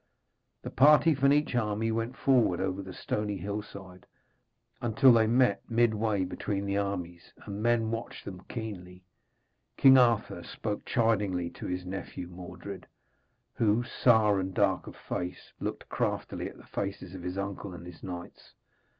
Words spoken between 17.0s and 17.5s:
of his